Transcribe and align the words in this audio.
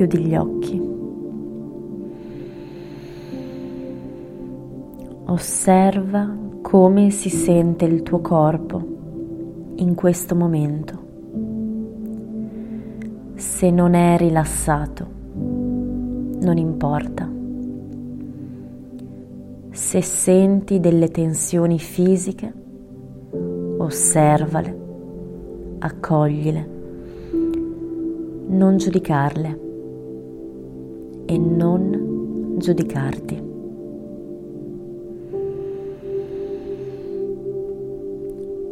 Chiudi 0.00 0.18
gli 0.20 0.34
occhi. 0.34 0.80
Osserva 5.26 6.34
come 6.62 7.10
si 7.10 7.28
sente 7.28 7.84
il 7.84 8.02
tuo 8.02 8.20
corpo 8.20 8.82
in 9.74 9.94
questo 9.94 10.34
momento. 10.34 10.98
Se 13.34 13.70
non 13.70 13.92
è 13.92 14.16
rilassato, 14.16 15.06
non 15.34 16.56
importa. 16.56 17.30
Se 19.70 20.00
senti 20.00 20.80
delle 20.80 21.10
tensioni 21.10 21.78
fisiche, 21.78 22.50
osservale, 23.76 24.78
accoglile, 25.80 26.68
non 28.46 28.78
giudicarle 28.78 29.68
e 31.30 31.38
non 31.38 32.56
giudicarti. 32.58 33.40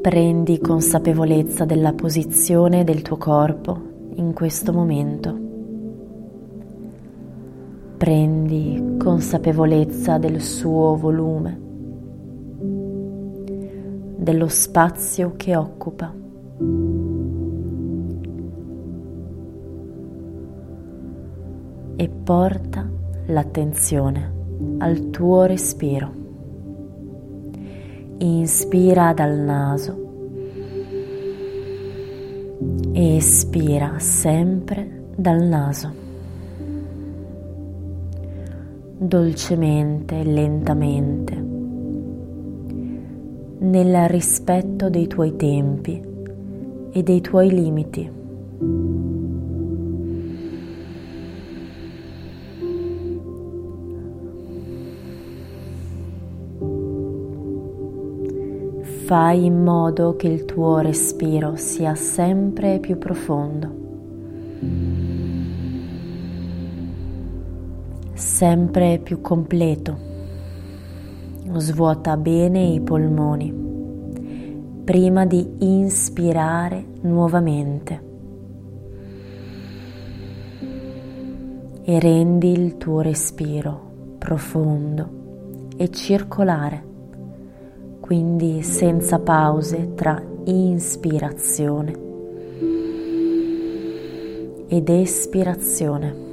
Prendi 0.00 0.58
consapevolezza 0.58 1.64
della 1.64 1.92
posizione 1.92 2.82
del 2.82 3.02
tuo 3.02 3.16
corpo 3.16 3.80
in 4.14 4.32
questo 4.32 4.72
momento. 4.72 5.38
Prendi 7.96 8.96
consapevolezza 8.98 10.18
del 10.18 10.40
suo 10.40 10.96
volume, 10.96 11.60
dello 14.16 14.48
spazio 14.48 15.34
che 15.36 15.54
occupa. 15.54 16.12
E 22.00 22.08
porta 22.08 22.88
l'attenzione 23.26 24.32
al 24.78 25.10
tuo 25.10 25.46
respiro. 25.46 26.12
Inspira 28.18 29.12
dal 29.12 29.36
naso 29.36 30.06
espira 32.92 33.98
sempre 33.98 35.06
dal 35.16 35.42
naso 35.42 36.06
dolcemente, 38.98 40.24
lentamente, 40.24 41.34
nel 43.58 44.08
rispetto 44.08 44.90
dei 44.90 45.06
tuoi 45.06 45.36
tempi 45.36 46.02
e 46.90 47.02
dei 47.02 47.20
tuoi 47.20 47.48
limiti. 47.50 48.10
Fai 59.08 59.46
in 59.46 59.62
modo 59.62 60.16
che 60.16 60.28
il 60.28 60.44
tuo 60.44 60.80
respiro 60.80 61.56
sia 61.56 61.94
sempre 61.94 62.78
più 62.78 62.98
profondo. 62.98 63.86
sempre 68.12 68.98
più 69.02 69.22
completo. 69.22 69.96
Svuota 71.56 72.18
bene 72.18 72.60
i 72.60 72.80
polmoni 72.80 73.50
prima 74.84 75.24
di 75.24 75.46
inspirare 75.60 76.84
nuovamente 77.02 78.02
e 81.82 81.98
rendi 81.98 82.52
il 82.52 82.76
tuo 82.76 83.00
respiro 83.00 84.16
profondo 84.18 85.72
e 85.76 85.90
circolare, 85.90 86.87
quindi 88.08 88.62
senza 88.62 89.18
pause 89.18 89.92
tra 89.94 90.18
inspirazione 90.44 91.92
ed 94.66 94.88
espirazione. 94.88 96.26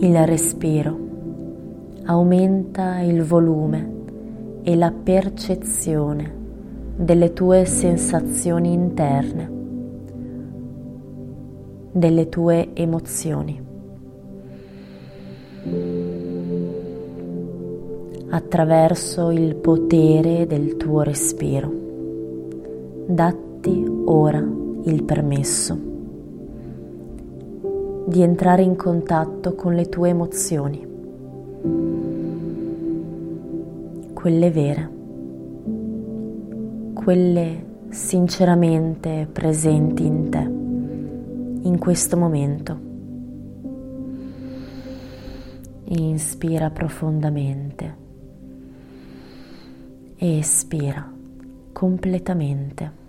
il 0.00 0.26
respiro, 0.26 0.98
aumenta 2.06 3.00
il 3.00 3.22
volume 3.22 3.90
e 4.62 4.74
la 4.74 4.90
percezione 4.90 6.34
delle 6.96 7.34
tue 7.34 7.66
sensazioni 7.66 8.72
interne, 8.72 9.61
delle 11.92 12.28
tue 12.30 12.70
emozioni. 12.72 13.70
Attraverso 18.30 19.30
il 19.30 19.54
potere 19.56 20.46
del 20.46 20.78
tuo 20.78 21.02
respiro, 21.02 21.70
datti 23.06 23.84
ora 24.06 24.42
il 24.84 25.02
permesso 25.04 25.90
di 28.06 28.22
entrare 28.22 28.62
in 28.62 28.74
contatto 28.74 29.54
con 29.54 29.74
le 29.74 29.88
tue 29.88 30.08
emozioni, 30.08 30.86
quelle 34.14 34.50
vere, 34.50 34.90
quelle 36.94 37.64
sinceramente 37.90 39.28
presenti 39.30 40.06
in 40.06 40.30
te, 40.30 40.61
in 41.62 41.78
questo 41.78 42.16
momento. 42.16 42.90
Inspira 45.84 46.70
profondamente 46.70 48.00
espira 50.22 51.10
completamente. 51.72 53.00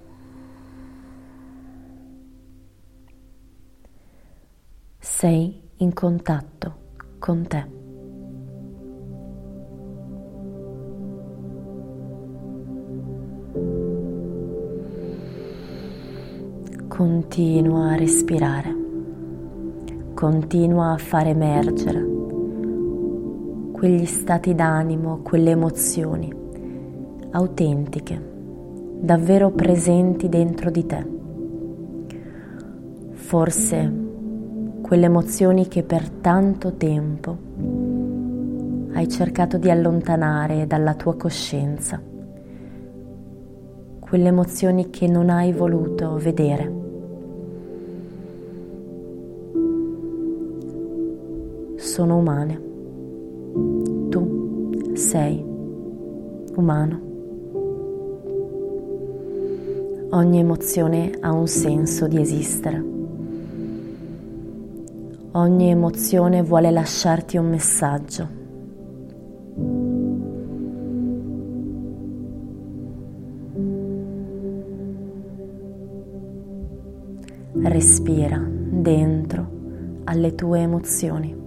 sei 5.00 5.62
in 5.78 5.94
contatto 5.94 6.78
con 7.20 7.46
te. 7.46 7.73
Continua 17.04 17.90
a 17.90 17.96
respirare, 17.96 18.74
continua 20.14 20.94
a 20.94 20.98
far 20.98 21.28
emergere 21.28 22.02
quegli 23.74 24.06
stati 24.06 24.56
d'animo, 24.56 25.20
quelle 25.22 25.50
emozioni 25.50 26.34
autentiche, 27.32 28.22
davvero 29.02 29.52
presenti 29.52 30.30
dentro 30.30 30.72
di 30.72 30.86
te. 30.86 31.06
Forse 33.12 33.94
quelle 34.82 35.06
emozioni 35.06 35.68
che 35.68 35.84
per 35.84 36.10
tanto 36.10 36.76
tempo 36.76 37.38
hai 38.94 39.10
cercato 39.10 39.58
di 39.58 39.70
allontanare 39.70 40.68
dalla 40.68 40.94
tua 40.94 41.18
coscienza, 41.18 42.02
quelle 44.00 44.28
emozioni 44.30 44.90
che 44.90 45.10
non 45.10 45.30
hai 45.30 45.52
voluto 45.52 46.16
vedere. 46.16 46.83
Sono 51.94 52.18
umane. 52.18 52.60
Tu 54.10 54.94
sei 54.96 55.46
umano. 56.56 57.02
Ogni 60.10 60.40
emozione 60.40 61.12
ha 61.20 61.32
un 61.32 61.46
senso 61.46 62.08
di 62.08 62.20
esistere. 62.20 62.84
Ogni 65.34 65.70
emozione 65.70 66.42
vuole 66.42 66.72
lasciarti 66.72 67.38
un 67.38 67.48
messaggio. 67.48 68.28
Respira 77.62 78.44
dentro 78.44 79.48
alle 80.06 80.34
tue 80.34 80.60
emozioni. 80.60 81.43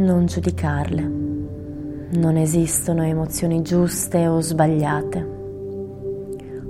Non 0.00 0.24
giudicarle. 0.24 1.02
Non 2.12 2.36
esistono 2.36 3.04
emozioni 3.04 3.60
giuste 3.60 4.26
o 4.28 4.40
sbagliate. 4.40 5.38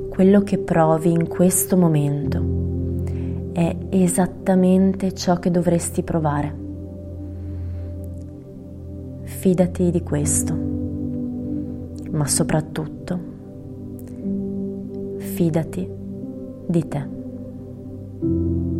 Quello 0.09 0.43
che 0.43 0.59
provi 0.59 1.13
in 1.13 1.29
questo 1.29 1.77
momento 1.77 2.43
è 3.53 3.77
esattamente 3.91 5.15
ciò 5.15 5.39
che 5.39 5.53
dovresti 5.53 6.03
provare. 6.03 6.55
Fidati 9.23 9.91
di 9.93 10.03
questo. 10.03 10.55
ma 12.11 12.27
soprattutto 12.27 13.19
fidati 15.19 15.89
di 16.67 16.89
te. 16.89 18.80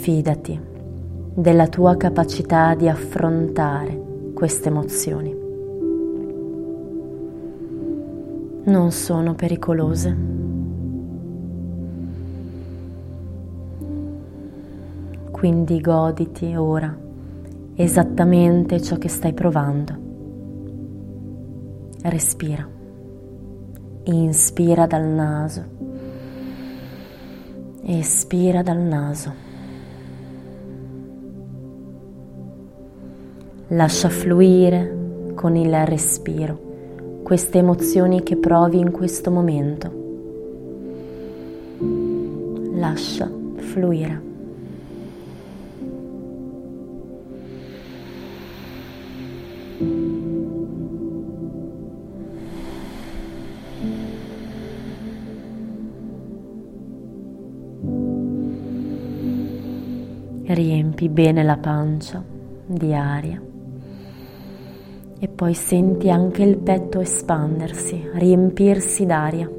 Fidati 0.00 0.58
della 1.34 1.66
tua 1.66 1.96
capacità 1.96 2.74
di 2.74 2.88
affrontare 2.88 4.00
queste 4.32 4.68
emozioni. 4.68 5.36
Non 8.64 8.90
sono 8.92 9.34
pericolose. 9.34 10.16
Quindi 15.30 15.80
goditi 15.80 16.54
ora 16.54 16.96
esattamente 17.74 18.80
ciò 18.80 18.96
che 18.96 19.08
stai 19.08 19.34
provando. 19.34 19.96
Respira. 22.02 22.66
Inspira 24.04 24.86
dal 24.86 25.06
naso. 25.06 25.64
Espira 27.82 28.62
dal 28.62 28.78
naso. 28.78 29.47
Lascia 33.72 34.08
fluire 34.08 35.34
con 35.34 35.54
il 35.54 35.84
respiro 35.84 37.20
queste 37.22 37.58
emozioni 37.58 38.22
che 38.22 38.36
provi 38.36 38.78
in 38.78 38.90
questo 38.90 39.30
momento. 39.30 39.92
Lascia 42.76 43.30
fluire. 43.56 44.22
Riempi 60.46 61.10
bene 61.10 61.42
la 61.42 61.58
pancia 61.58 62.24
di 62.64 62.94
aria 62.94 63.42
e 65.20 65.26
poi 65.28 65.52
senti 65.52 66.10
anche 66.10 66.42
il 66.44 66.58
petto 66.58 67.00
espandersi, 67.00 68.08
riempirsi 68.12 69.04
d'aria. 69.04 69.50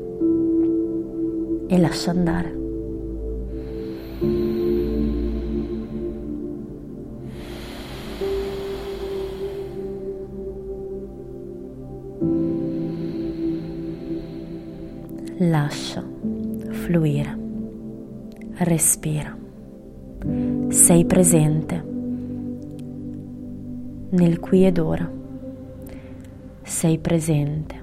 E 1.67 1.77
lascia 1.77 2.11
andare. 2.11 2.57
Lascia 15.41 16.03
fluire, 16.69 17.38
respira, 18.57 19.35
sei 20.69 21.06
presente 21.06 21.88
nel 24.11 24.39
qui 24.39 24.65
ed 24.65 24.79
ora 24.79 25.19
sei 26.69 27.00
presente 27.00 27.79